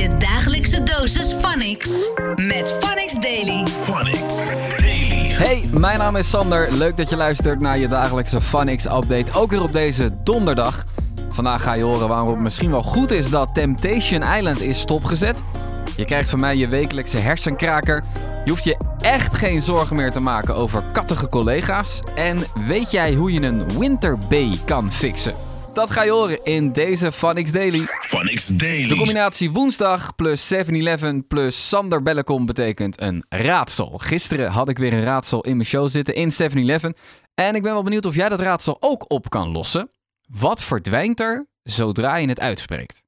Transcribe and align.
Je 0.00 0.16
dagelijkse 0.18 0.82
dosis 0.82 1.32
Phonics 1.32 2.10
met 2.36 2.74
Phonics 2.80 3.14
Daily. 3.14 3.66
Phonics 3.66 4.48
Daily. 4.76 5.28
Hey, 5.32 5.68
mijn 5.70 5.98
naam 5.98 6.16
is 6.16 6.30
Sander. 6.30 6.72
Leuk 6.72 6.96
dat 6.96 7.10
je 7.10 7.16
luistert 7.16 7.60
naar 7.60 7.78
je 7.78 7.88
dagelijkse 7.88 8.40
Phonics 8.40 8.84
update. 8.84 9.24
Ook 9.34 9.50
weer 9.50 9.62
op 9.62 9.72
deze 9.72 10.10
donderdag. 10.22 10.84
Vandaag 11.28 11.62
ga 11.62 11.72
je 11.72 11.82
horen 11.82 12.08
waarom 12.08 12.28
het 12.28 12.38
misschien 12.38 12.70
wel 12.70 12.82
goed 12.82 13.10
is 13.10 13.30
dat 13.30 13.54
Temptation 13.54 14.22
Island 14.22 14.60
is 14.60 14.80
stopgezet. 14.80 15.42
Je 15.96 16.04
krijgt 16.04 16.30
van 16.30 16.40
mij 16.40 16.56
je 16.56 16.68
wekelijkse 16.68 17.18
hersenkraker. 17.18 18.04
Je 18.44 18.50
hoeft 18.50 18.64
je 18.64 18.76
echt 19.00 19.36
geen 19.36 19.60
zorgen 19.60 19.96
meer 19.96 20.10
te 20.10 20.20
maken 20.20 20.54
over 20.54 20.82
kattige 20.92 21.28
collega's. 21.28 22.02
En 22.14 22.38
weet 22.66 22.90
jij 22.90 23.14
hoe 23.14 23.32
je 23.32 23.42
een 23.42 23.78
winterbay 23.78 24.60
kan 24.64 24.92
fixen? 24.92 25.49
Dat 25.72 25.90
ga 25.90 26.02
je 26.02 26.10
horen 26.10 26.44
in 26.44 26.72
deze 26.72 27.12
Phonics 27.12 27.52
Daily. 27.52 27.80
Phonics 27.80 28.46
Daily. 28.46 28.88
De 28.88 28.96
combinatie 28.96 29.50
woensdag 29.50 30.14
plus 30.14 30.54
7-Eleven 30.54 31.26
plus 31.26 31.68
Sander 31.68 32.02
Bellekom 32.02 32.46
betekent 32.46 33.00
een 33.00 33.24
raadsel. 33.28 33.98
Gisteren 33.98 34.50
had 34.50 34.68
ik 34.68 34.78
weer 34.78 34.92
een 34.92 35.04
raadsel 35.04 35.44
in 35.44 35.56
mijn 35.56 35.68
show 35.68 35.88
zitten 35.88 36.14
in 36.14 36.32
7-Eleven. 36.32 36.94
En 37.34 37.54
ik 37.54 37.62
ben 37.62 37.72
wel 37.72 37.82
benieuwd 37.82 38.06
of 38.06 38.14
jij 38.14 38.28
dat 38.28 38.40
raadsel 38.40 38.76
ook 38.80 39.04
op 39.12 39.30
kan 39.30 39.48
lossen. 39.48 39.90
Wat 40.28 40.62
verdwijnt 40.62 41.20
er 41.20 41.48
zodra 41.62 42.16
je 42.16 42.28
het 42.28 42.40
uitspreekt? 42.40 43.02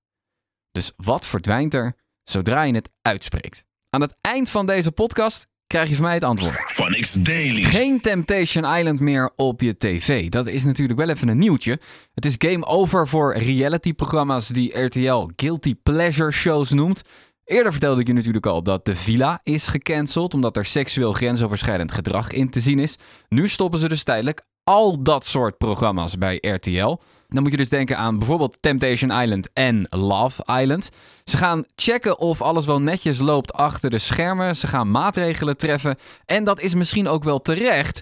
Dus 0.70 0.92
wat 0.97 1.27
verdwijnt 1.27 1.74
er 1.74 1.97
zodra 2.22 2.62
je 2.62 2.74
het 2.74 2.91
uitspreekt? 3.02 3.64
Aan 3.91 4.00
het 4.00 4.16
eind 4.20 4.50
van 4.50 4.66
deze 4.66 4.92
podcast 4.92 5.47
krijg 5.72 5.88
je 5.88 5.94
van 5.94 6.04
mij 6.04 6.14
het 6.14 6.24
antwoord. 6.24 6.62
Phonics 6.64 7.12
Daily. 7.12 7.62
Geen 7.62 8.00
Temptation 8.00 8.64
Island 8.64 9.00
meer 9.00 9.30
op 9.36 9.60
je 9.60 9.76
tv. 9.76 10.28
Dat 10.28 10.46
is 10.46 10.64
natuurlijk 10.64 10.98
wel 10.98 11.08
even 11.08 11.28
een 11.28 11.38
nieuwtje. 11.38 11.78
Het 12.14 12.26
is 12.26 12.34
game 12.38 12.66
over 12.66 13.08
voor 13.08 13.36
reality-programma's 13.36 14.48
die 14.48 14.78
RTL 14.78 15.30
Guilty 15.36 15.74
Pleasure 15.82 16.30
shows 16.30 16.70
noemt. 16.70 17.02
Eerder 17.44 17.72
vertelde 17.72 18.00
ik 18.00 18.06
je 18.06 18.12
natuurlijk 18.12 18.46
al 18.46 18.62
dat 18.62 18.84
de 18.84 18.96
Villa 18.96 19.41
is 19.42 19.66
gecanceld 19.66 20.34
omdat 20.34 20.56
er 20.56 20.64
seksueel 20.64 21.12
grensoverschrijdend 21.12 21.92
gedrag 21.92 22.32
in 22.32 22.50
te 22.50 22.60
zien 22.60 22.78
is. 22.78 22.97
Nu 23.28 23.48
stoppen 23.48 23.78
ze 23.78 23.88
dus 23.88 24.02
tijdelijk 24.02 24.42
al 24.64 25.02
dat 25.02 25.27
soort 25.27 25.58
programma's 25.58 26.18
bij 26.18 26.38
RTL. 26.41 26.98
Dan 27.28 27.42
moet 27.42 27.50
je 27.50 27.56
dus 27.56 27.68
denken 27.68 27.96
aan 27.96 28.18
bijvoorbeeld 28.18 28.58
Temptation 28.60 29.22
Island 29.22 29.48
en 29.52 29.86
Love 29.91 30.60
Island. 30.60 30.88
Ze 31.24 31.36
gaan 31.36 31.64
checken 31.74 32.19
of 32.19 32.42
alles 32.42 32.66
wel 32.66 32.80
netjes 32.80 33.19
loopt 33.19 33.52
achter 33.52 33.91
de 33.91 33.98
schermen. 33.98 34.56
Ze 34.56 34.66
gaan 34.66 34.91
maatregelen 34.91 35.56
treffen. 35.56 35.96
En 36.24 36.44
dat 36.44 36.60
is 36.60 36.74
misschien 36.74 37.08
ook 37.08 37.24
wel 37.24 37.41
terecht 37.41 38.00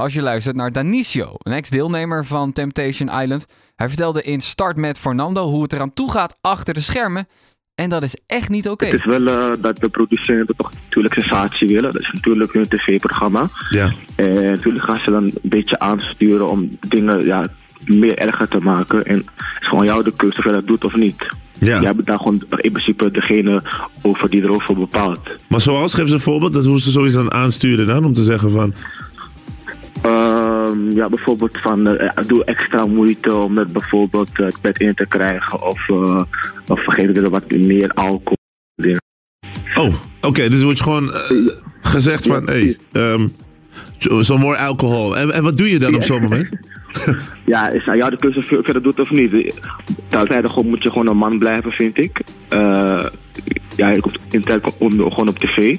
als 0.00 0.14
je 0.14 0.22
luistert 0.22 0.56
naar 0.56 0.72
Danicio, 0.72 1.34
een 1.38 1.52
ex-deelnemer 1.52 2.26
van 2.26 2.52
Temptation 2.52 3.20
Island. 3.20 3.44
Hij 3.76 3.88
vertelde 3.88 4.22
in 4.22 4.40
Start 4.40 4.76
met 4.76 4.98
Fernando 4.98 5.48
hoe 5.48 5.62
het 5.62 5.72
eraan 5.72 5.92
toe 5.92 6.10
gaat 6.10 6.36
achter 6.40 6.74
de 6.74 6.80
schermen. 6.80 7.28
En 7.80 7.88
dat 7.88 8.02
is 8.02 8.16
echt 8.26 8.48
niet 8.48 8.68
oké. 8.68 8.86
Het 8.86 8.94
is 8.94 9.04
wel 9.04 9.26
eh, 9.26 9.50
dat 9.60 9.76
de 9.76 9.88
producenten 9.88 10.56
toch 10.56 10.72
natuurlijk 10.84 11.14
sensatie 11.14 11.66
willen. 11.66 11.92
Dat 11.92 12.00
is 12.00 12.10
natuurlijk 12.12 12.52
hun 12.52 12.68
tv-programma. 12.68 13.48
Ja. 13.70 13.92
En 14.16 14.42
natuurlijk 14.42 14.84
gaan 14.84 14.98
ze 14.98 15.10
dan 15.10 15.24
een 15.24 15.38
beetje 15.42 15.78
aansturen 15.78 16.48
om 16.48 16.68
dingen 16.88 17.24
ja, 17.24 17.46
meer 17.84 18.18
erger 18.18 18.48
te 18.48 18.58
maken. 18.58 19.04
En 19.04 19.16
het 19.16 19.60
is 19.60 19.68
gewoon 19.68 19.84
jou 19.84 20.02
de 20.02 20.12
keuze 20.16 20.38
of 20.38 20.44
je 20.44 20.52
dat 20.52 20.66
doet 20.66 20.84
of 20.84 20.94
niet. 20.94 21.26
Ja. 21.58 21.80
Jij 21.80 21.94
bent 21.94 22.06
daar 22.06 22.16
gewoon 22.16 22.42
in 22.56 22.72
principe 22.72 23.10
degene 23.10 23.62
over 24.02 24.30
die 24.30 24.42
erover 24.42 24.74
bepaalt. 24.74 25.20
Maar 25.48 25.60
zoals, 25.60 25.94
geef 25.94 26.08
ze 26.08 26.14
een 26.14 26.20
voorbeeld, 26.20 26.52
dat 26.52 26.64
hoe 26.64 26.80
ze 26.80 26.90
zoiets 26.90 27.14
dan 27.14 27.32
aansturen 27.32 27.86
dan, 27.86 28.04
om 28.04 28.12
te 28.12 28.24
zeggen 28.24 28.50
van... 28.50 28.74
Ehm, 30.70 30.90
ja, 30.90 31.08
bijvoorbeeld 31.08 31.58
van 31.60 31.96
eh, 31.96 32.24
doe 32.26 32.44
extra 32.44 32.86
moeite 32.86 33.34
om 33.34 33.56
het 33.56 33.72
bijvoorbeeld 33.72 34.30
eh, 34.32 34.46
het 34.46 34.60
bed 34.60 34.80
in 34.80 34.94
te 34.94 35.06
krijgen. 35.06 35.62
Of, 35.62 35.88
uh, 35.88 36.22
of 36.66 36.82
vergeet 36.82 37.16
er 37.16 37.30
wat 37.30 37.50
meer 37.50 37.90
alcohol. 37.90 38.38
Oh, 39.74 39.94
oké, 40.20 40.48
dus 40.48 40.58
er 40.58 40.64
wordt 40.64 40.82
gewoon 40.82 41.12
eh, 41.12 41.30
gezegd 41.80 42.26
van, 42.26 42.48
hé, 42.48 42.76
hey, 42.92 43.12
um, 43.18 43.32
more 44.38 44.56
alcohol. 44.56 45.16
En, 45.16 45.32
en 45.32 45.42
wat 45.42 45.56
doe 45.56 45.70
je 45.70 45.78
dan 45.78 45.94
op 45.94 46.02
zo'n 46.02 46.22
moment? 46.22 46.48
Ja, 47.44 47.68
is 47.68 47.86
aan 47.86 47.96
jou 47.96 48.10
de 48.10 48.16
keuze 48.16 48.72
dat 48.72 48.82
doet 48.82 49.00
of 49.00 49.10
niet. 49.10 49.60
Gewoon, 50.08 50.68
moet 50.68 50.82
je 50.82 50.88
gewoon 50.88 51.06
een 51.06 51.16
man 51.16 51.38
blijven, 51.38 51.70
vind 51.70 51.98
ik. 51.98 52.20
Eh, 52.48 53.06
ja, 53.76 53.90
je 53.90 54.00
komt 54.00 54.18
in 54.30 54.42
tijd 54.42 54.74
gewoon 54.78 55.28
op 55.28 55.38
tv. 55.38 55.76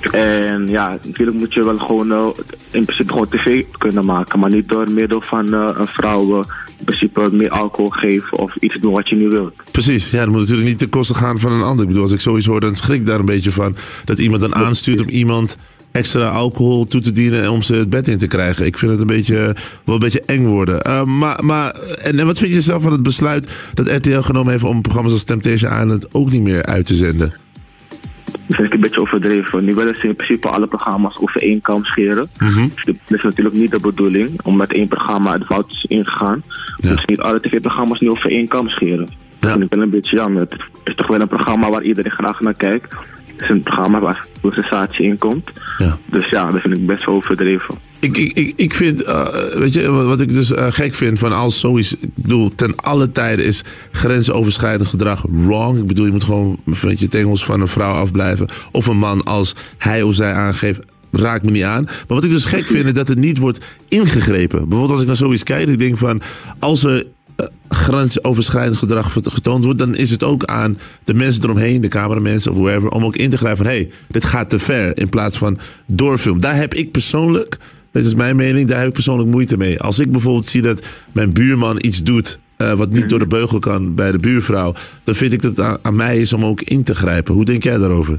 En 0.00 0.66
ja, 0.66 0.98
natuurlijk 1.06 1.38
moet 1.38 1.54
je 1.54 1.64
wel 1.64 1.78
gewoon 1.78 2.12
eh, 2.12 2.26
in 2.70 2.84
principe 2.84 3.12
gewoon 3.12 3.28
tv 3.28 3.64
kunnen 3.78 4.04
maken. 4.04 4.38
Maar 4.38 4.50
niet 4.50 4.68
door 4.68 4.90
middel 4.90 5.20
van 5.20 5.54
eh, 5.54 5.70
een 5.78 5.86
vrouw 5.86 6.40
eh, 6.40 6.48
in 6.78 6.84
principe 6.84 7.28
meer 7.32 7.50
alcohol 7.50 7.90
geven 7.90 8.38
of 8.38 8.56
iets 8.56 8.76
doen 8.80 8.92
wat 8.92 9.08
je 9.08 9.16
niet 9.16 9.28
wilt. 9.28 9.62
Precies, 9.70 10.10
ja, 10.10 10.18
dat 10.18 10.28
moet 10.28 10.40
natuurlijk 10.40 10.68
niet 10.68 10.78
ten 10.78 10.88
koste 10.88 11.14
gaan 11.14 11.38
van 11.38 11.52
een 11.52 11.62
ander. 11.62 11.82
Ik 11.82 11.88
bedoel, 11.88 12.02
als 12.02 12.12
ik 12.12 12.20
zoiets 12.20 12.46
hoor, 12.46 12.60
dan 12.60 12.76
schrik 12.76 13.00
ik 13.00 13.06
daar 13.06 13.18
een 13.18 13.26
beetje 13.26 13.50
van. 13.50 13.76
Dat 14.04 14.18
iemand 14.18 14.40
dan 14.40 14.54
aanstuurt 14.54 15.00
om 15.00 15.08
iemand 15.08 15.56
extra 15.92 16.28
alcohol 16.28 16.86
toe 16.86 17.00
te 17.00 17.12
dienen 17.12 17.50
om 17.50 17.62
ze 17.62 17.74
het 17.74 17.90
bed 17.90 18.08
in 18.08 18.18
te 18.18 18.26
krijgen. 18.26 18.66
Ik 18.66 18.78
vind 18.78 18.90
het 18.90 19.00
een 19.00 19.06
beetje, 19.06 19.56
wel 19.84 19.94
een 19.94 20.00
beetje 20.00 20.22
eng 20.26 20.44
worden. 20.44 20.80
Uh, 20.86 21.04
maar, 21.04 21.44
maar 21.44 21.70
en, 21.70 22.18
en 22.18 22.26
wat 22.26 22.38
vind 22.38 22.54
je 22.54 22.60
zelf 22.60 22.82
van 22.82 22.92
het 22.92 23.02
besluit 23.02 23.48
dat 23.74 23.88
RTL 23.88 24.20
genomen 24.20 24.52
heeft 24.52 24.64
om 24.64 24.82
programma's 24.82 25.12
als 25.12 25.24
Temptation 25.24 25.72
Island 25.72 26.14
ook 26.14 26.30
niet 26.30 26.42
meer 26.42 26.64
uit 26.64 26.86
te 26.86 26.94
zenden? 26.94 27.32
Dat 28.48 28.56
vind 28.56 28.68
ik 28.68 28.74
een 28.74 28.80
beetje 28.80 29.00
overdreven. 29.00 29.64
Nu 29.64 29.74
willen 29.74 29.94
ze 29.94 30.06
in 30.08 30.14
principe 30.14 30.48
alle 30.48 30.66
programma's 30.66 31.18
over 31.20 31.42
één 31.42 31.60
kam 31.60 31.84
scheren. 31.84 32.28
Mhm. 32.38 32.68
Dus 32.84 32.84
dat 32.84 33.16
is 33.16 33.22
natuurlijk 33.22 33.56
niet 33.56 33.70
de 33.70 33.80
bedoeling, 33.80 34.40
omdat 34.42 34.72
één 34.72 34.88
programma 34.88 35.38
de 35.38 35.44
fout 35.44 35.70
is 35.70 35.84
ingegaan. 35.88 36.42
Ja. 36.76 36.90
Dus 36.90 37.04
niet 37.04 37.20
alle 37.20 37.40
tv-programma's 37.40 38.00
nu 38.00 38.10
over 38.10 38.30
één 38.30 38.48
kam 38.48 38.68
scheren. 38.68 39.08
Ja. 39.08 39.36
Dat 39.40 39.50
vind 39.50 39.62
ik 39.62 39.70
wel 39.70 39.82
een 39.82 39.90
beetje 39.90 40.16
jammer. 40.16 40.40
Het 40.40 40.56
is 40.84 40.94
toch 40.94 41.06
wel 41.06 41.20
een 41.20 41.28
programma 41.28 41.70
waar 41.70 41.82
iedereen 41.82 42.10
graag 42.10 42.40
naar 42.40 42.54
kijkt. 42.54 42.96
Is 43.38 43.48
een 43.48 43.60
programma 43.60 44.00
waar 44.00 44.26
sensatie 44.42 45.06
in 45.06 45.18
komt. 45.18 45.50
Ja. 45.78 45.98
Dus 46.10 46.30
ja, 46.30 46.50
dat 46.50 46.60
vind 46.60 46.76
ik 46.76 46.86
best 46.86 47.04
wel 47.04 47.14
overdreven. 47.14 47.74
Ik, 48.00 48.16
ik, 48.16 48.32
ik, 48.32 48.52
ik 48.56 48.74
vind, 48.74 49.02
eh, 49.02 49.26
weet 49.54 49.72
je, 49.72 49.90
wat 49.90 50.20
ik 50.20 50.32
dus 50.32 50.52
eh, 50.52 50.66
gek 50.68 50.94
vind 50.94 51.18
van 51.18 51.32
als 51.32 51.60
zoiets, 51.60 51.92
ik 51.92 52.10
bedoel, 52.14 52.54
ten 52.54 52.76
alle 52.76 53.12
tijden 53.12 53.44
is 53.44 53.62
grensoverschrijdend 53.92 54.88
gedrag 54.88 55.24
wrong. 55.28 55.78
Ik 55.78 55.86
bedoel, 55.86 56.06
je 56.06 56.12
moet 56.12 56.24
gewoon 56.24 56.58
met 56.64 57.00
je 57.00 57.08
tengels 57.08 57.44
van 57.44 57.60
een 57.60 57.68
vrouw 57.68 57.94
afblijven. 57.94 58.48
Of 58.72 58.86
een 58.86 58.98
man 58.98 59.22
als 59.24 59.54
hij 59.78 60.02
of 60.02 60.14
zij 60.14 60.32
aangeeft, 60.32 60.80
raakt 61.10 61.44
me 61.44 61.50
niet 61.50 61.62
aan. 61.62 61.84
Maar 61.84 62.04
wat 62.06 62.24
ik 62.24 62.30
dus 62.30 62.44
gek 62.44 62.66
vind, 62.66 62.86
is 62.86 62.92
dat 62.92 63.08
er 63.08 63.18
niet 63.18 63.38
wordt 63.38 63.64
ingegrepen. 63.88 64.58
Bijvoorbeeld 64.58 64.90
als 64.90 65.00
ik 65.00 65.06
naar 65.06 65.16
zoiets 65.16 65.42
kijk, 65.42 65.68
ik 65.68 65.78
denk 65.78 65.98
van, 65.98 66.22
als 66.58 66.84
er 66.84 67.06
grensoverschrijdend 67.68 68.76
gedrag 68.76 69.12
getoond 69.22 69.64
wordt, 69.64 69.78
dan 69.78 69.94
is 69.94 70.10
het 70.10 70.22
ook 70.22 70.44
aan 70.44 70.78
de 71.04 71.14
mensen 71.14 71.42
eromheen, 71.42 71.80
de 71.80 71.88
cameramensen 71.88 72.50
of 72.50 72.56
whoever, 72.56 72.90
om 72.90 73.04
ook 73.04 73.16
in 73.16 73.30
te 73.30 73.38
grijpen 73.38 73.64
van 73.64 73.72
hé, 73.72 73.78
hey, 73.78 73.90
dit 74.08 74.24
gaat 74.24 74.50
te 74.50 74.58
ver 74.58 74.98
in 74.98 75.08
plaats 75.08 75.38
van 75.38 75.58
doorfilm. 75.86 76.40
Daar 76.40 76.56
heb 76.56 76.74
ik 76.74 76.90
persoonlijk, 76.90 77.56
dit 77.92 78.06
is 78.06 78.14
mijn 78.14 78.36
mening, 78.36 78.68
daar 78.68 78.78
heb 78.78 78.88
ik 78.88 78.92
persoonlijk 78.94 79.30
moeite 79.30 79.56
mee. 79.56 79.80
Als 79.80 79.98
ik 79.98 80.10
bijvoorbeeld 80.12 80.48
zie 80.48 80.62
dat 80.62 80.82
mijn 81.12 81.32
buurman 81.32 81.76
iets 81.80 82.02
doet 82.02 82.38
eh, 82.56 82.72
wat 82.72 82.90
niet 82.90 83.08
door 83.08 83.18
de 83.18 83.26
beugel 83.26 83.58
kan 83.58 83.94
bij 83.94 84.12
de 84.12 84.18
buurvrouw, 84.18 84.74
dan 85.04 85.14
vind 85.14 85.32
ik 85.32 85.42
dat 85.42 85.56
het 85.56 85.66
aan, 85.66 85.78
aan 85.82 85.96
mij 85.96 86.18
is 86.18 86.32
om 86.32 86.44
ook 86.44 86.60
in 86.62 86.82
te 86.82 86.94
grijpen. 86.94 87.34
Hoe 87.34 87.44
denk 87.44 87.62
jij 87.62 87.78
daarover? 87.78 88.18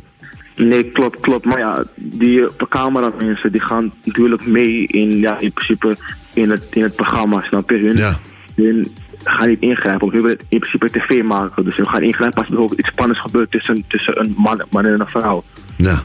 Nee, 0.56 0.84
klopt, 0.84 1.20
klopt. 1.20 1.46
Maar 1.46 1.60
ja, 1.60 1.84
die 1.96 2.40
uh, 2.40 2.48
cameramensen 2.70 3.52
die 3.52 3.62
gaan 3.62 3.94
natuurlijk 4.04 4.46
mee 4.48 4.88
in, 4.88 5.20
ja, 5.20 5.40
in 5.40 5.54
principe 5.54 5.98
in 6.34 6.50
het, 6.50 6.68
in 6.72 6.84
het 6.84 6.96
programma, 6.96 7.42
snap 7.42 7.70
je? 7.70 7.78
Hun, 7.78 7.98
Ja. 7.98 8.20
hun 8.56 8.88
gaan 9.24 9.48
niet 9.48 9.62
ingrijpen, 9.62 10.00
want 10.00 10.14
hun 10.14 10.22
willen 10.22 10.40
in 10.48 10.60
principe 10.60 10.90
tv 10.90 11.24
maken. 11.24 11.64
Dus 11.64 11.78
hun 11.78 11.88
gaan 11.88 12.02
ingrijpen 12.04 12.38
als 12.38 12.48
er 12.48 12.54
bijvoorbeeld 12.54 12.80
iets 12.80 12.90
spannends 12.90 13.22
gebeurt 13.22 13.52
tussen, 13.52 13.84
tussen 13.88 14.20
een 14.20 14.34
man, 14.38 14.62
man 14.70 14.86
en 14.86 15.00
een 15.00 15.08
vrouw. 15.08 15.44
Ja. 15.78 16.04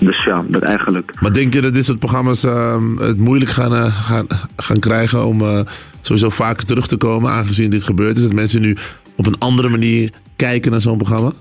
Dus 0.00 0.24
ja, 0.24 0.42
dat 0.48 0.62
eigenlijk. 0.62 1.20
Maar 1.20 1.32
denk 1.32 1.54
je 1.54 1.60
dat 1.60 1.74
dit 1.74 1.84
soort 1.84 1.98
programma's 1.98 2.44
ehm, 2.44 2.96
het 2.96 3.18
moeilijk 3.18 3.50
gaan, 3.50 3.74
eh, 3.74 4.04
gaan, 4.06 4.26
gaan 4.56 4.78
krijgen 4.78 5.24
om 5.24 5.40
eh, 5.40 5.60
sowieso 6.00 6.30
vaker 6.30 6.66
terug 6.66 6.86
te 6.86 6.96
komen, 6.96 7.30
aangezien 7.30 7.70
dit 7.70 7.84
gebeurd 7.84 8.16
is? 8.16 8.22
Dat 8.22 8.32
mensen 8.32 8.60
nu 8.60 8.76
op 9.16 9.26
een 9.26 9.38
andere 9.38 9.68
manier 9.68 10.10
kijken 10.36 10.70
naar 10.70 10.80
zo'n 10.80 10.96
programma? 10.96 11.32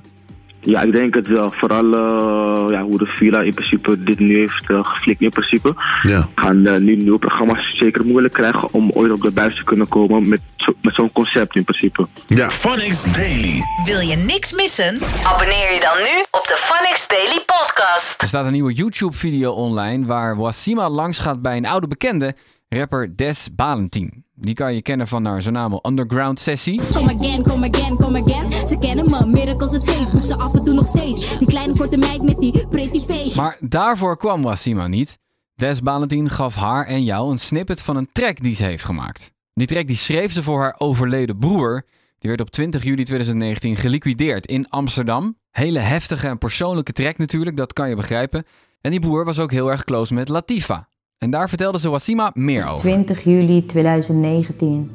Ja, 0.65 0.81
ik 0.81 0.91
denk 0.91 1.15
het 1.15 1.27
wel. 1.27 1.51
Vooral 1.51 1.85
uh, 1.85 2.71
ja, 2.71 2.81
hoe 2.81 2.97
de 2.97 3.05
Villa 3.05 3.41
in 3.41 3.53
principe 3.53 4.03
dit 4.03 4.19
nu 4.19 4.37
heeft 4.37 4.69
uh, 4.69 4.79
geflikt 4.83 5.21
in 5.21 5.29
principe. 5.29 5.73
Ja. 6.03 6.27
Gaan 6.35 6.67
uh, 6.67 6.75
nu 6.75 6.95
nieuwe 6.95 7.19
programma's 7.19 7.77
zeker 7.77 8.05
moeilijk 8.05 8.33
krijgen 8.33 8.73
om 8.73 8.91
ooit 8.91 9.11
op 9.11 9.21
de 9.21 9.31
buis 9.31 9.55
te 9.55 9.63
kunnen 9.63 9.87
komen 9.87 10.27
met, 10.27 10.41
zo, 10.55 10.73
met 10.81 10.95
zo'n 10.95 11.11
concept 11.11 11.55
in 11.55 11.63
principe. 11.63 12.07
Ja. 12.27 12.49
Phonics 12.49 13.03
Daily. 13.03 13.61
Wil 13.85 13.99
je 13.99 14.15
niks 14.15 14.53
missen? 14.53 14.99
Abonneer 15.23 15.73
je 15.73 15.79
dan 15.81 15.97
nu 15.97 16.23
op 16.31 16.47
de 16.47 16.55
Phonics 16.57 17.07
Daily 17.07 17.43
Podcast. 17.45 18.21
Er 18.21 18.27
staat 18.27 18.45
een 18.45 18.51
nieuwe 18.51 18.73
YouTube-video 18.73 19.51
online 19.51 20.05
waar 20.05 20.37
Wasima 20.37 20.89
langsgaat 20.89 21.41
bij 21.41 21.57
een 21.57 21.65
oude 21.65 21.87
bekende, 21.87 22.35
rapper 22.69 23.15
Des 23.15 23.49
Balentien. 23.55 24.22
Die 24.35 24.53
kan 24.53 24.73
je 24.73 24.81
kennen 24.81 25.07
van 25.07 25.25
haar 25.25 25.41
zo'n 25.41 25.79
Underground 25.87 26.39
Sessie. 26.39 26.81
Come 26.91 27.15
again, 27.15 27.43
come 27.43 27.69
again, 27.69 27.97
come 27.97 28.23
again. 28.23 28.67
Ze 28.67 28.77
kennen 28.77 29.05
me, 29.09 29.25
miracles 29.25 29.71
het 29.71 29.91
Facebook, 29.91 30.25
ze 30.25 30.35
af 30.35 30.53
en 30.53 30.63
toe 30.63 30.73
nog 30.73 30.85
steeds. 30.85 31.37
Die 31.37 31.47
kleine 31.47 31.73
korte 31.73 31.97
meid 31.97 32.21
met 32.21 32.39
die 32.39 32.67
pretty 32.67 32.99
face. 32.99 33.35
Maar 33.35 33.57
daarvoor 33.59 34.17
kwam 34.17 34.41
Wasima 34.41 34.87
niet. 34.87 35.17
Des 35.55 35.81
Balentien 35.81 36.29
gaf 36.29 36.55
haar 36.55 36.85
en 36.85 37.03
jou 37.03 37.31
een 37.31 37.39
snippet 37.39 37.81
van 37.81 37.95
een 37.95 38.09
track 38.11 38.43
die 38.43 38.55
ze 38.55 38.63
heeft 38.63 38.83
gemaakt. 38.83 39.31
Die 39.53 39.67
track 39.67 39.87
die 39.87 39.95
schreef 39.95 40.33
ze 40.33 40.43
voor 40.43 40.59
haar 40.61 40.75
overleden 40.77 41.37
broer, 41.37 41.85
Die 42.19 42.29
werd 42.29 42.41
op 42.41 42.49
20 42.49 42.83
juli 42.83 43.03
2019 43.03 43.75
geliquideerd 43.75 44.45
in 44.45 44.69
Amsterdam. 44.69 45.37
Hele 45.51 45.79
heftige 45.79 46.27
en 46.27 46.37
persoonlijke 46.37 46.91
track 46.91 47.17
natuurlijk, 47.17 47.57
dat 47.57 47.73
kan 47.73 47.89
je 47.89 47.95
begrijpen. 47.95 48.45
En 48.81 48.91
die 48.91 48.99
broer 48.99 49.25
was 49.25 49.39
ook 49.39 49.51
heel 49.51 49.71
erg 49.71 49.83
close 49.83 50.13
met 50.13 50.29
Latifa. 50.29 50.87
En 51.23 51.29
daar 51.29 51.49
vertelde 51.49 51.79
ze 51.79 51.89
Wassima 51.89 52.31
meer 52.33 52.67
over. 52.67 52.79
20 52.79 53.23
juli 53.23 53.65
2019. 53.65 54.91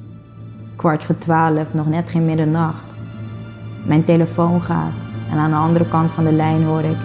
Kwart 0.77 1.05
voor 1.05 1.19
12, 1.19 1.67
nog 1.73 1.89
net 1.89 2.11
geen 2.11 2.25
middernacht. 2.25 2.85
Mijn 3.87 4.05
telefoon 4.05 4.63
gaat 4.63 4.93
en 5.31 5.39
aan 5.39 5.51
de 5.51 5.57
andere 5.57 5.89
kant 5.89 6.11
van 6.11 6.25
de 6.25 6.33
lijn 6.33 6.63
hoor 6.63 6.83
ik... 6.83 6.97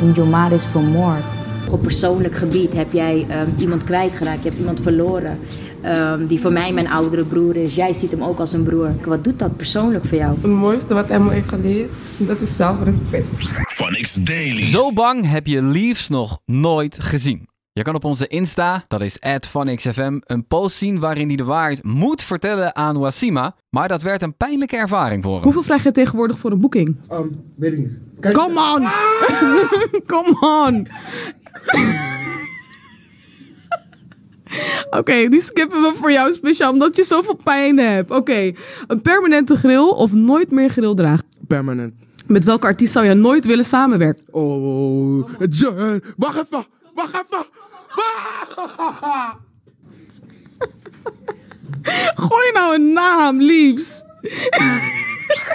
Injomar 0.00 0.52
is 0.52 0.62
vermoord. 0.64 1.22
Op 1.70 1.82
persoonlijk 1.82 2.34
gebied 2.34 2.72
heb 2.72 2.92
jij 2.92 3.26
ehm, 3.28 3.50
iemand 3.58 3.84
kwijtgeraakt, 3.84 4.42
je 4.42 4.48
hebt 4.48 4.60
iemand 4.60 4.80
verloren. 4.80 5.38
ehm, 5.82 6.26
die 6.26 6.40
voor 6.40 6.52
mij 6.52 6.72
mijn 6.72 6.88
oudere 6.88 7.24
broer 7.24 7.56
is. 7.56 7.74
Jij 7.74 7.92
ziet 7.92 8.10
hem 8.10 8.22
ook 8.22 8.38
als 8.38 8.52
een 8.52 8.64
broer. 8.64 8.90
Wat 9.04 9.24
doet 9.24 9.38
dat 9.38 9.56
persoonlijk 9.56 10.04
voor 10.04 10.18
jou? 10.18 10.34
Het 10.40 10.50
mooiste 10.50 10.94
wat 10.94 11.08
hij 11.08 11.20
me 11.20 11.32
heeft 11.32 11.48
geleerd, 11.48 11.90
dat 12.16 12.40
is 12.40 12.56
zelfrespect. 12.56 13.26
Phonics 13.68 14.14
Daily. 14.14 14.62
Zo 14.62 14.92
bang 14.92 15.30
heb 15.30 15.46
je 15.46 15.62
Leaves 15.62 16.08
nog 16.08 16.38
nooit 16.44 16.96
gezien. 17.00 17.48
Je 17.76 17.82
kan 17.82 17.94
op 17.94 18.04
onze 18.04 18.26
Insta, 18.26 18.84
dat 18.88 19.00
is 19.00 19.18
@vanxfm, 19.48 20.18
een 20.20 20.46
post 20.46 20.76
zien 20.76 20.98
waarin 21.00 21.26
hij 21.26 21.36
de 21.36 21.44
waarheid 21.44 21.84
moet 21.84 22.22
vertellen 22.22 22.76
aan 22.76 22.98
Wassima. 22.98 23.54
Maar 23.70 23.88
dat 23.88 24.02
werd 24.02 24.22
een 24.22 24.36
pijnlijke 24.36 24.76
ervaring 24.76 25.22
voor 25.22 25.34
hem. 25.34 25.42
Hoeveel 25.42 25.62
vraag 25.62 25.82
je 25.82 25.90
tegenwoordig 25.92 26.38
voor 26.38 26.50
een 26.50 26.60
boeking? 26.60 26.96
weet 27.56 27.72
ik 27.72 27.78
niet. 27.78 27.98
Come 28.20 28.60
on! 28.74 28.86
Come 30.16 30.36
on! 30.66 30.86
Oké, 34.90 35.28
die 35.28 35.40
skippen 35.40 35.80
we 35.80 35.92
voor 36.00 36.12
jou 36.12 36.32
speciaal 36.32 36.72
omdat 36.72 36.96
je 36.96 37.04
zoveel 37.04 37.38
pijn 37.44 37.78
hebt. 37.78 38.10
Oké, 38.10 38.52
een 38.86 39.02
permanente 39.02 39.56
grill 39.56 39.88
of 39.88 40.12
nooit 40.12 40.50
meer 40.50 40.68
grill 40.68 40.94
dragen? 40.94 41.24
Permanent. 41.46 41.94
Met 42.26 42.44
welke 42.44 42.66
artiest 42.66 42.92
zou 42.92 43.06
je 43.06 43.14
nooit 43.14 43.44
willen 43.44 43.64
samenwerken? 43.64 44.22
Oh, 44.30 45.28
je- 45.38 46.02
wacht 46.16 46.36
even, 46.36 46.64
wacht 46.94 47.14
even. 47.14 47.44
Gooi 52.14 52.52
nou 52.52 52.74
een 52.74 52.92
naam, 52.92 53.40
liefs. 53.40 54.02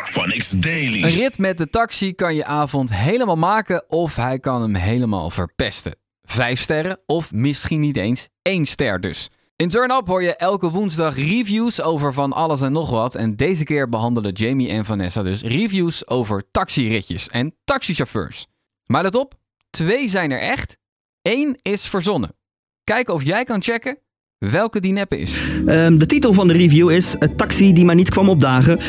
Phonics 0.03 0.49
Daily. 0.49 1.03
Een 1.03 1.09
rit 1.09 1.37
met 1.37 1.57
de 1.57 1.69
taxi 1.69 2.13
kan 2.13 2.35
je 2.35 2.45
avond 2.45 2.95
helemaal 2.95 3.35
maken 3.35 3.89
of 3.89 4.15
hij 4.15 4.39
kan 4.39 4.61
hem 4.61 4.75
helemaal 4.75 5.29
verpesten. 5.29 5.95
Vijf 6.23 6.59
sterren 6.59 6.99
of 7.05 7.31
misschien 7.31 7.79
niet 7.79 7.97
eens 7.97 8.27
één 8.41 8.65
ster 8.65 9.01
dus. 9.01 9.29
In 9.55 9.69
Turn 9.69 9.91
Up 9.91 10.07
hoor 10.07 10.23
je 10.23 10.35
elke 10.35 10.69
woensdag 10.69 11.15
reviews 11.15 11.81
over 11.81 12.13
van 12.13 12.33
alles 12.33 12.61
en 12.61 12.71
nog 12.71 12.89
wat. 12.89 13.15
En 13.15 13.35
deze 13.35 13.63
keer 13.63 13.89
behandelen 13.89 14.31
Jamie 14.31 14.69
en 14.69 14.85
Vanessa 14.85 15.23
dus 15.23 15.41
reviews 15.41 16.07
over 16.07 16.43
taxiritjes 16.51 17.27
en 17.27 17.55
taxichauffeurs. 17.63 18.45
Maar 18.85 19.03
let 19.03 19.15
op, 19.15 19.33
twee 19.69 20.07
zijn 20.07 20.31
er 20.31 20.39
echt, 20.39 20.77
één 21.21 21.57
is 21.61 21.89
verzonnen. 21.89 22.35
Kijk 22.83 23.09
of 23.09 23.23
jij 23.23 23.43
kan 23.43 23.61
checken 23.61 23.99
welke 24.49 24.79
die 24.79 24.93
neppe 24.93 25.19
is. 25.19 25.39
Ehm, 25.65 25.97
de 25.97 26.05
titel 26.05 26.33
van 26.33 26.47
de 26.47 26.53
review 26.53 26.89
is 26.89 27.15
"Een 27.19 27.35
Taxi 27.35 27.73
die 27.73 27.85
maar 27.85 27.95
niet 27.95 28.09
kwam 28.09 28.29
opdagen. 28.29 28.79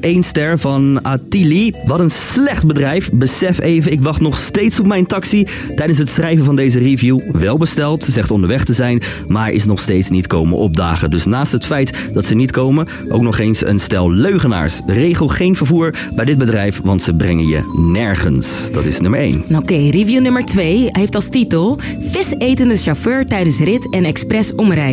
Eén 0.00 0.22
ster 0.22 0.58
van 0.58 1.04
Atili. 1.04 1.72
Wat 1.84 2.00
een 2.00 2.10
slecht 2.10 2.66
bedrijf. 2.66 3.10
Besef 3.12 3.60
even, 3.60 3.92
ik 3.92 4.00
wacht 4.00 4.20
nog 4.20 4.38
steeds 4.38 4.80
op 4.80 4.86
mijn 4.86 5.06
taxi. 5.06 5.46
Tijdens 5.74 5.98
het 5.98 6.08
schrijven 6.08 6.44
van 6.44 6.56
deze 6.56 6.78
review 6.78 7.20
wel 7.32 7.56
besteld. 7.56 8.04
Zegt 8.04 8.30
onderweg 8.30 8.64
te 8.64 8.74
zijn, 8.74 9.02
maar 9.26 9.52
is 9.52 9.64
nog 9.64 9.80
steeds 9.80 10.10
niet 10.10 10.26
komen 10.26 10.58
opdagen. 10.58 11.10
Dus 11.10 11.24
naast 11.24 11.52
het 11.52 11.66
feit 11.66 11.92
dat 12.12 12.26
ze 12.26 12.34
niet 12.34 12.50
komen, 12.50 12.88
ook 13.08 13.22
nog 13.22 13.38
eens 13.38 13.66
een 13.66 13.80
stel 13.80 14.10
leugenaars. 14.10 14.80
Regel 14.86 15.28
geen 15.28 15.56
vervoer 15.56 15.94
bij 16.14 16.24
dit 16.24 16.38
bedrijf, 16.38 16.80
want 16.84 17.02
ze 17.02 17.14
brengen 17.14 17.46
je 17.46 17.74
nergens. 17.92 18.70
Dat 18.72 18.84
is 18.84 19.00
nummer 19.00 19.20
1. 19.20 19.44
Oké, 19.54 19.76
review 19.90 20.20
nummer 20.20 20.44
2 20.44 20.88
heeft 20.92 21.14
als 21.14 21.28
titel 21.28 21.78
Visetende 22.00 22.76
chauffeur 22.76 23.26
tijdens 23.26 23.58
rit 23.58 23.90
en 23.90 24.04
expres 24.04 24.54
omrijden. 24.54 24.83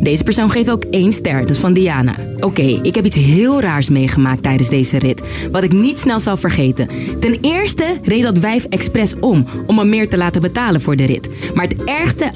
Deze 0.00 0.24
persoon 0.24 0.50
geeft 0.50 0.70
ook 0.70 0.84
één 0.90 1.12
ster, 1.12 1.38
dat 1.38 1.50
is 1.50 1.58
van 1.58 1.72
Diana. 1.72 2.14
Oké, 2.40 2.62
ik 2.82 2.94
heb 2.94 3.04
iets 3.04 3.16
heel 3.16 3.60
raars 3.60 3.88
meegemaakt 3.88 4.42
tijdens 4.42 4.68
deze 4.68 4.98
rit, 4.98 5.22
wat 5.50 5.62
ik 5.62 5.72
niet 5.72 5.98
snel 5.98 6.20
zal 6.20 6.36
vergeten. 6.36 6.88
Ten 7.20 7.38
eerste 7.40 7.84
reed 8.02 8.22
dat 8.22 8.38
wijf 8.38 8.64
expres 8.64 9.14
om, 9.20 9.46
om 9.66 9.74
me 9.74 9.84
meer 9.84 10.08
te 10.08 10.16
laten 10.16 10.40
betalen 10.40 10.80
voor 10.80 10.96
de 10.96 11.06
rit. 11.06 11.28
Maar 11.54 11.66
het 11.68 11.84
ergste, 11.84 12.30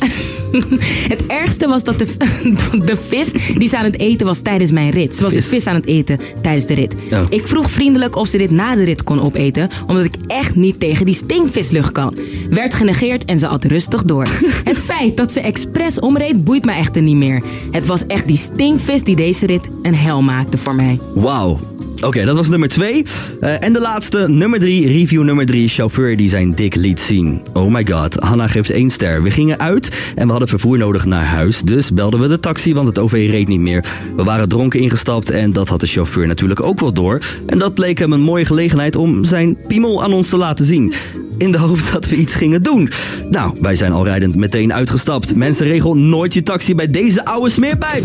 het 1.15 1.27
ergste 1.27 1.69
was 1.69 1.85
dat 1.85 1.99
de, 1.99 2.07
de 2.91 2.97
vis 3.09 3.33
die 3.55 3.69
ze 3.69 3.77
aan 3.77 3.85
het 3.85 3.99
eten 3.99 4.27
was 4.27 4.41
tijdens 4.41 4.71
mijn 4.71 4.91
rit. 4.91 5.15
Ze 5.15 5.23
was 5.23 5.33
de 5.33 5.43
vis 5.43 5.67
aan 5.67 5.75
het 5.75 5.87
eten 5.87 6.19
tijdens 6.43 6.67
de 6.67 6.75
rit. 6.75 6.95
Oh. 7.13 7.21
Ik 7.29 7.47
vroeg 7.47 7.71
vriendelijk 7.71 8.17
of 8.17 8.29
ze 8.29 8.39
dit 8.39 8.51
na 8.51 8.75
de 8.75 8.85
rit 8.85 9.05
kon 9.05 9.21
opeten, 9.21 9.71
omdat 9.87 10.05
ik 10.05 10.15
echt 10.27 10.55
niet 10.55 10.81
tegen 10.81 11.05
die 11.05 11.15
stinkvislucht 11.15 11.93
kan. 11.93 12.17
Werd 12.51 12.75
genegeerd 12.75 13.25
en 13.25 13.39
ze 13.39 13.49
at 13.49 13.65
rustig 13.65 14.03
door. 14.03 14.27
Het 14.65 14.79
feit 14.79 15.17
dat 15.17 15.33
ze 15.33 15.41
expres 15.41 16.01
omreed 16.01 16.45
boeit 16.45 16.65
me 16.65 16.73
niet 16.95 17.17
meer. 17.17 17.43
Het 17.71 17.87
was 17.87 18.07
echt 18.07 18.27
die 18.27 18.37
stinkvis 18.37 19.03
die 19.03 19.17
deze 19.17 19.47
rit 19.47 19.69
een 19.83 19.95
hel 19.95 20.23
maakte 20.23 20.59
voor 20.59 20.75
mij. 20.75 20.99
Wauw. 21.15 21.59
Oké, 22.05 22.25
dat 22.25 22.37
was 22.37 22.49
nummer 22.49 22.69
2. 22.69 23.05
en 23.41 23.73
de 23.73 23.81
laatste, 23.81 24.29
nummer 24.29 24.59
3, 24.59 24.87
review 24.87 25.23
nummer 25.23 25.47
3, 25.47 25.69
chauffeur 25.69 26.17
die 26.17 26.29
zijn 26.29 26.51
dik 26.51 26.75
liet 26.75 27.01
zien. 27.01 27.43
Oh 27.53 27.73
my 27.73 27.87
god, 27.87 28.15
Hanna 28.15 28.47
geeft 28.47 28.71
één 28.71 28.91
ster. 28.91 29.23
We 29.23 29.31
gingen 29.31 29.61
uit 29.61 30.13
en 30.15 30.25
we 30.25 30.31
hadden 30.31 30.49
vervoer 30.49 30.79
nodig 30.79 31.05
naar 31.05 31.25
huis, 31.25 31.61
dus 31.61 31.93
belden 31.93 32.21
we 32.21 32.29
de 32.29 32.41
taxi, 32.41 32.75
want 32.75 32.89
het 32.89 32.99
OV 32.99 33.13
reed 33.13 33.49
niet 33.49 33.61
meer. 33.61 33.85
We 34.17 34.25
waren 34.25 34.49
dronken 34.49 34.81
ingestapt 34.81 35.31
en 35.31 35.53
dat 35.53 35.69
had 35.69 35.81
de 35.81 35.87
chauffeur 35.87 36.27
natuurlijk 36.27 36.63
ook 36.63 36.81
wel 36.81 36.93
door. 36.93 37.21
En 37.47 37.59
dat 37.59 37.79
leek 37.79 37.99
hem 37.99 38.13
een 38.13 38.21
mooie 38.21 38.45
gelegenheid 38.45 38.97
om 38.97 39.25
zijn 39.25 39.57
piemel 39.69 40.03
aan 40.03 40.13
ons 40.13 40.29
te 40.29 40.37
laten 40.37 40.67
zien. 40.67 40.93
In 41.39 41.53
de 41.53 41.59
hoop 41.59 41.79
dat 41.93 42.07
we 42.09 42.17
iets 42.17 42.35
gingen 42.35 42.63
doen. 42.63 42.91
Nou, 43.31 43.57
wij 43.61 43.75
zijn 43.75 43.93
al 43.93 44.05
rijdend 44.05 44.37
meteen 44.37 44.73
uitgestapt. 44.75 45.35
Mensen, 45.35 45.67
regel 45.67 45.95
nooit 45.97 46.35
je 46.35 46.43
taxi 46.43 46.75
bij 46.75 46.89
deze 46.89 47.25
oude 47.25 47.51
smeerpijp. 47.51 48.05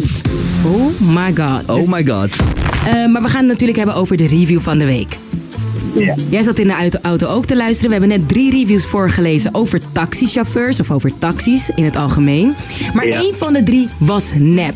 Oh 0.65 0.99
my 0.99 1.33
god. 1.35 1.69
Oh 1.69 1.75
Dus- 1.75 1.85
my 1.87 2.05
god. 2.07 2.29
Eh, 2.85 2.93
maar 3.11 3.21
we 3.21 3.27
gaan 3.27 3.39
het 3.39 3.47
natuurlijk 3.47 3.77
hebben 3.77 3.95
over 3.95 4.17
de 4.17 4.27
review 4.27 4.59
van 4.59 4.77
de 4.77 4.85
week. 4.85 5.17
Jij 6.29 6.41
zat 6.41 6.59
in 6.59 6.67
de 6.67 6.73
auto, 6.73 6.99
auto 7.01 7.27
ook 7.27 7.45
te 7.45 7.55
luisteren. 7.55 7.91
We 7.91 7.97
hebben 7.99 8.19
net 8.19 8.27
drie 8.27 8.51
reviews 8.51 8.85
voorgelezen 8.85 9.53
over 9.53 9.79
taxichauffeurs 9.91 10.79
of 10.79 10.91
over 10.91 11.11
taxis 11.17 11.69
in 11.75 11.85
het 11.85 11.95
algemeen. 11.95 12.53
Maar 12.93 13.07
Ja. 13.07 13.19
één 13.19 13.35
van 13.35 13.53
de 13.53 13.63
drie 13.63 13.87
was 13.97 14.29
nep. 14.35 14.75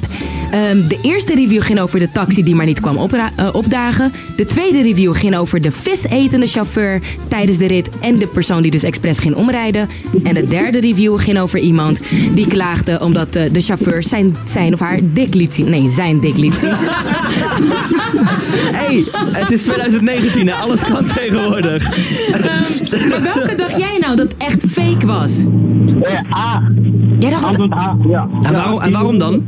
Ehm, 0.51 0.87
de 0.87 0.99
eerste 1.01 1.35
review 1.35 1.61
ging 1.61 1.79
over 1.79 1.99
de 1.99 2.11
taxi 2.11 2.43
die 2.43 2.55
maar 2.55 2.65
niet 2.65 2.79
kwam 2.79 2.97
eh, 2.97 3.49
opdagen. 3.51 4.11
De 4.35 4.45
tweede 4.45 4.81
review 4.81 5.15
ging 5.15 5.35
over 5.35 5.61
de 5.61 5.71
visetende 5.71 6.47
chauffeur 6.47 7.01
tijdens 7.27 7.57
de 7.57 7.67
rit 7.67 7.89
en 7.99 8.17
de 8.17 8.27
persoon 8.27 8.61
die 8.61 8.71
dus 8.71 8.83
expres 8.83 9.19
ging 9.19 9.35
omrijden. 9.35 9.89
En 10.23 10.33
de 10.33 10.47
derde 10.47 10.79
review 10.79 11.19
ging 11.19 11.39
over 11.39 11.59
iemand 11.59 11.99
die 12.33 12.47
klaagde 12.47 12.99
omdat 12.99 13.35
eh, 13.35 13.43
de 13.51 13.61
chauffeur 13.61 14.03
zijn, 14.03 14.35
zijn 14.43 14.73
of 14.73 14.79
haar 14.79 14.99
dik 15.03 15.33
liet 15.33 15.53
zien. 15.53 15.69
Nee, 15.69 15.87
zijn 15.87 16.19
dik 16.19 16.37
liet 16.37 16.55
zien. 16.55 16.73
hey, 18.79 19.03
het 19.31 19.51
is 19.51 19.61
2019 19.61 20.47
hè, 20.47 20.53
alles 20.53 20.81
kan 20.83 21.04
tegenwoordig. 21.13 21.83
Maar 23.09 23.33
welke 23.33 23.55
dacht 23.55 23.77
jij 23.77 23.97
nou 23.99 24.15
dat 24.15 24.35
echt 24.37 24.65
fake 24.65 25.07
was? 25.07 25.45
A. 26.35 26.61
Jij 27.19 27.29
dacht. 27.29 27.43
Antwoord 27.43 27.73
A, 27.73 27.97
ja. 28.07 28.27
En 28.41 28.53
waarom, 28.53 28.81
en 28.81 28.91
waarom 28.91 29.17
dan? 29.17 29.43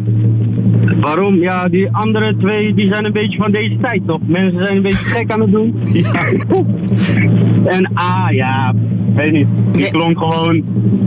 Waarom? 1.01 1.35
Ja, 1.35 1.67
die 1.67 1.89
andere 1.91 2.35
twee 2.39 2.73
die 2.73 2.87
zijn 2.87 3.05
een 3.05 3.11
beetje 3.11 3.37
van 3.37 3.51
deze 3.51 3.77
tijd, 3.81 4.01
toch? 4.07 4.19
Mensen 4.25 4.65
zijn 4.65 4.77
een 4.77 4.83
beetje 4.83 5.05
gek 5.05 5.31
aan 5.31 5.41
het 5.41 5.51
doen. 5.51 5.79
en 7.75 7.91
A, 7.99 8.29
ja, 8.29 8.73
weet 9.15 9.31
niet. 9.31 9.47
Die 9.71 9.91
klonk 9.91 10.17
gewoon, 10.17 10.63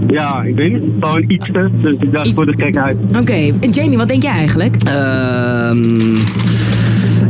ja, 0.08 0.42
ik 0.42 0.54
weet 0.54 0.72
niet, 0.72 0.82
gewoon 1.00 1.24
iets 1.28 1.46
te. 1.52 1.68
Dus 1.82 1.96
ik 1.98 2.12
dacht 2.12 2.32
voor 2.34 2.46
de 2.46 2.54
gekheid. 2.56 2.98
Oké, 3.20 3.52
en 3.60 3.70
Jamie, 3.70 3.96
wat 3.96 4.08
denk 4.08 4.22
jij 4.22 4.32
eigenlijk? 4.32 4.76
Ehm 4.84 6.18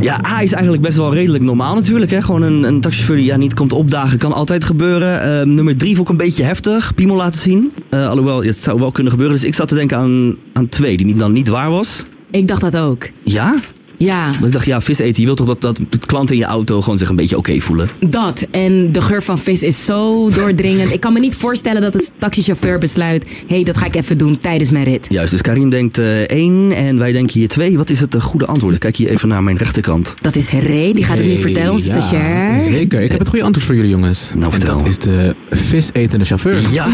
ja, 0.01 0.19
A 0.25 0.41
is 0.41 0.51
eigenlijk 0.51 0.83
best 0.83 0.97
wel 0.97 1.13
redelijk 1.13 1.43
normaal 1.43 1.75
natuurlijk. 1.75 2.11
Hè? 2.11 2.21
Gewoon 2.21 2.41
een, 2.41 2.63
een 2.63 2.81
taxichauffeur 2.81 3.17
die 3.17 3.25
ja, 3.25 3.37
niet 3.37 3.53
komt 3.53 3.71
opdagen 3.71 4.17
kan 4.17 4.33
altijd 4.33 4.63
gebeuren. 4.63 5.21
Ehm, 5.21 5.53
nummer 5.53 5.77
drie 5.77 5.95
vond 5.95 6.07
ik 6.07 6.11
een 6.11 6.25
beetje 6.25 6.43
heftig. 6.43 6.95
Piemel 6.95 7.15
laten 7.15 7.41
zien. 7.41 7.71
Eh, 7.89 8.09
alhoewel, 8.09 8.43
het 8.43 8.63
zou 8.63 8.79
wel 8.79 8.91
kunnen 8.91 9.11
gebeuren. 9.11 9.35
Dus 9.37 9.45
ik 9.45 9.55
zat 9.55 9.67
te 9.67 9.75
denken 9.75 9.97
aan, 9.97 10.35
aan 10.53 10.69
twee 10.69 10.97
die 10.97 11.05
niet, 11.05 11.19
dan 11.19 11.31
niet 11.31 11.47
waar 11.47 11.69
was. 11.69 12.05
Ik 12.31 12.47
dacht 12.47 12.61
dat 12.61 12.77
ook. 12.77 13.09
Ja? 13.23 13.55
Ja, 14.03 14.31
Maar 14.39 14.47
ik 14.47 14.51
dacht, 14.53 14.65
ja, 14.65 14.81
vis 14.81 14.99
eten. 14.99 15.19
Je 15.19 15.25
wilt 15.25 15.37
toch 15.37 15.47
dat, 15.47 15.61
dat 15.61 15.79
de 15.89 15.97
klanten 16.05 16.35
in 16.35 16.41
je 16.41 16.47
auto 16.47 16.81
gewoon 16.81 16.97
zich 16.97 17.09
een 17.09 17.15
beetje 17.15 17.37
oké 17.37 17.59
voelen? 17.59 17.89
dat. 17.99 18.45
En 18.51 18.91
de 18.91 19.01
geur 19.01 19.23
van 19.23 19.39
vis 19.39 19.63
is 19.63 19.85
zo 19.85 20.29
doordringend. 20.29 20.91
Ik 20.91 20.99
kan 20.99 21.13
me 21.13 21.19
niet 21.19 21.35
voorstellen 21.35 21.81
dat 21.81 21.93
een 21.95 22.07
taxichauffeur 22.17 22.79
besluit... 22.79 23.23
hé, 23.47 23.55
hey, 23.55 23.63
dat 23.63 23.77
ga 23.77 23.85
ik 23.85 23.95
even 23.95 24.17
doen 24.17 24.37
tijdens 24.37 24.71
mijn 24.71 24.83
rit. 24.83 25.05
Juist, 25.09 25.31
dus 25.31 25.41
Karim 25.41 25.69
denkt 25.69 25.97
eh, 25.97 26.19
één 26.21 26.71
en 26.71 26.97
wij 26.97 27.11
denken 27.11 27.39
hier 27.39 27.47
twee. 27.47 27.77
Wat 27.77 27.89
is 27.89 27.99
het 27.99 28.15
eh, 28.15 28.21
goede 28.21 28.45
antwoord? 28.45 28.73
Ik 28.73 28.79
kijk 28.79 28.95
hier 28.95 29.09
even 29.09 29.27
naar 29.27 29.43
mijn 29.43 29.57
rechterkant. 29.57 30.13
Dat 30.21 30.35
is 30.35 30.49
Ray, 30.49 30.93
die 30.93 31.03
gaat 31.03 31.17
het 31.17 31.27
niet 31.27 31.39
vertellen, 31.41 31.71
onze 31.71 31.87
ja, 31.87 32.01
stagiair. 32.01 32.61
Zeker, 32.61 33.01
ik 33.01 33.09
heb 33.11 33.19
het 33.19 33.29
goede 33.29 33.43
antwoord 33.45 33.65
voor 33.65 33.75
jullie 33.75 33.89
jongens. 33.91 34.31
Nou, 34.33 34.45
en 34.45 34.51
vertel. 34.51 34.77
dat 34.77 34.87
is 34.87 34.97
de 34.97 35.35
visetende 35.49 36.25
chauffeur. 36.25 36.61
Ja. 36.71 36.87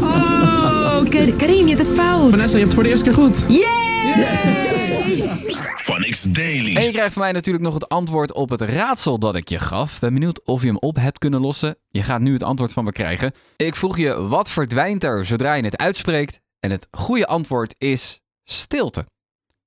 Oh, 0.00 1.08
Kar- 1.08 1.36
Karim, 1.36 1.66
je 1.68 1.74
hebt 1.74 1.86
het 1.88 1.96
fout. 1.96 2.30
Vanessa, 2.30 2.58
je 2.58 2.64
hebt 2.64 2.64
het 2.64 2.74
voor 2.74 2.82
de 2.82 2.88
eerste 2.88 3.04
keer 3.04 3.14
goed. 3.14 3.44
Phonics 5.74 6.22
Daily. 6.22 6.76
En 6.76 6.82
je 6.84 6.90
krijgt 6.90 7.12
van 7.12 7.22
mij 7.22 7.32
natuurlijk 7.32 7.64
nog 7.64 7.74
het 7.74 7.88
antwoord 7.88 8.32
op 8.32 8.50
het 8.50 8.60
raadsel 8.60 9.18
dat 9.18 9.36
ik 9.36 9.48
je 9.48 9.58
gaf. 9.58 10.00
Ben 10.00 10.12
benieuwd 10.12 10.44
of 10.44 10.60
je 10.60 10.66
hem 10.66 10.78
op 10.78 10.96
hebt 10.96 11.18
kunnen 11.18 11.40
lossen. 11.40 11.76
Je 11.90 12.02
gaat 12.02 12.20
nu 12.20 12.32
het 12.32 12.42
antwoord 12.42 12.72
van 12.72 12.84
me 12.84 12.92
krijgen. 12.92 13.32
Ik 13.56 13.74
vroeg 13.74 13.98
je, 13.98 14.14
wat 14.28 14.50
verdwijnt 14.50 15.04
er 15.04 15.26
zodra 15.26 15.54
je 15.54 15.64
het 15.64 15.76
uitspreekt? 15.76 16.40
En 16.60 16.70
het 16.70 16.86
goede 16.90 17.26
antwoord 17.26 17.74
is 17.78 18.20
stilte. 18.44 19.06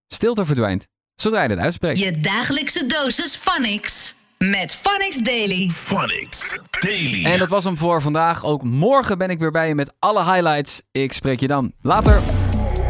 Stilte 0.08 0.46
verdwijnt 0.46 0.88
zodra 1.16 1.44
je 1.44 1.50
het 1.50 1.60
uitspreekt. 1.60 1.98
Je 1.98 2.20
dagelijkse 2.20 2.86
dosis 2.86 3.36
Phonics. 3.36 4.16
Met 4.38 4.76
Phonics 4.76 5.18
Daily. 5.18 5.70
Phonics 5.70 6.60
Daily. 6.80 7.26
En 7.26 7.40
dat 7.40 7.50
was 7.50 7.64
hem 7.64 7.78
voor 7.78 8.02
vandaag. 8.02 8.44
Ook 8.44 8.64
morgen 8.64 9.18
ben 9.18 9.30
ik 9.30 9.40
weer 9.40 9.52
bij 9.52 9.68
je 9.68 9.76
met 9.76 9.94
alle 10.00 10.24
highlights. 10.24 10.82
Ik 10.92 11.14
spreek 11.14 11.40
je 11.40 11.48
dan. 11.48 11.74
Later. 11.82 12.22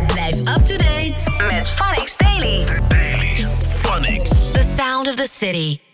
Blijf 0.08 0.36
up 0.36 0.66
to 0.66 0.75
date 0.75 1.57
met 2.38 2.67
Phonics 2.67 2.89
Daily. 2.89 3.48
Phonics. 3.84 4.53
The 4.53 4.63
sound 4.63 5.08
of 5.08 5.17
the 5.17 5.27
city. 5.27 5.87